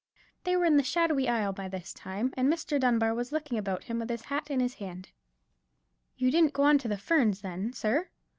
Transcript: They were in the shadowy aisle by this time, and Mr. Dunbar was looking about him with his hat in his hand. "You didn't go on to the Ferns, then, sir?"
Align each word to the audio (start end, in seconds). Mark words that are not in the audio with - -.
They 0.45 0.55
were 0.57 0.65
in 0.65 0.77
the 0.77 0.83
shadowy 0.83 1.29
aisle 1.29 1.53
by 1.53 1.67
this 1.67 1.93
time, 1.93 2.33
and 2.35 2.51
Mr. 2.51 2.79
Dunbar 2.79 3.13
was 3.13 3.31
looking 3.31 3.59
about 3.59 3.83
him 3.83 3.99
with 3.99 4.09
his 4.09 4.23
hat 4.23 4.49
in 4.49 4.59
his 4.59 4.73
hand. 4.81 5.09
"You 6.17 6.31
didn't 6.31 6.53
go 6.53 6.63
on 6.63 6.79
to 6.79 6.87
the 6.87 6.97
Ferns, 6.97 7.41
then, 7.41 7.71
sir?" 7.71 8.09